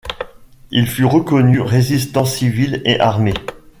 Il 0.71 0.87
fut 0.87 1.05
reconnu 1.05 1.59
résistant 1.61 2.25
civil 2.25 2.81
et 2.85 2.99
armé. 2.99 3.35